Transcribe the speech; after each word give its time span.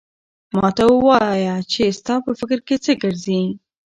ما 0.55 0.67
ته 0.77 0.83
وایه 1.05 1.55
چې 1.71 1.81
ستا 1.99 2.15
په 2.25 2.31
فکر 2.39 2.59
کې 2.67 2.75
څه 2.85 2.91
ګرځي؟ 3.03 3.41